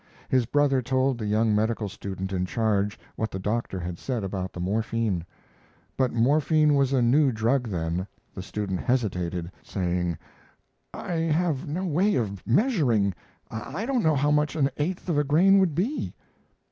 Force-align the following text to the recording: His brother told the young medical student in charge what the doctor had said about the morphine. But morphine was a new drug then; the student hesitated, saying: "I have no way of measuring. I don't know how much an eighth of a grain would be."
His 0.29 0.47
brother 0.47 0.81
told 0.81 1.19
the 1.19 1.27
young 1.27 1.53
medical 1.53 1.87
student 1.87 2.33
in 2.33 2.47
charge 2.47 2.97
what 3.15 3.29
the 3.29 3.37
doctor 3.37 3.79
had 3.79 3.99
said 3.99 4.23
about 4.23 4.51
the 4.51 4.59
morphine. 4.59 5.23
But 5.95 6.11
morphine 6.11 6.73
was 6.73 6.91
a 6.91 7.03
new 7.03 7.31
drug 7.31 7.67
then; 7.69 8.07
the 8.33 8.41
student 8.41 8.79
hesitated, 8.79 9.51
saying: 9.61 10.17
"I 10.91 11.11
have 11.19 11.67
no 11.67 11.85
way 11.85 12.15
of 12.15 12.47
measuring. 12.47 13.13
I 13.51 13.85
don't 13.85 14.01
know 14.01 14.15
how 14.15 14.31
much 14.31 14.55
an 14.55 14.71
eighth 14.77 15.07
of 15.07 15.19
a 15.19 15.23
grain 15.23 15.59
would 15.59 15.75
be." 15.75 16.15